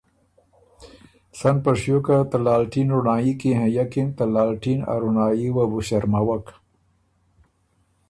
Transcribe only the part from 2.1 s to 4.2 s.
ته لالټېن رونړايي کی هېئکِن